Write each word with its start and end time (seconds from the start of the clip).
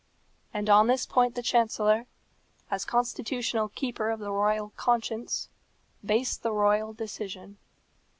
And 0.51 0.67
on 0.67 0.87
this 0.87 1.05
point 1.05 1.35
the 1.35 1.43
chancellor, 1.43 2.07
as 2.71 2.85
constitutional 2.85 3.69
keeper 3.69 4.09
of 4.09 4.19
the 4.19 4.31
royal 4.31 4.71
conscience, 4.71 5.47
based 6.03 6.41
the 6.41 6.51
royal 6.51 6.91
decision. 6.91 7.59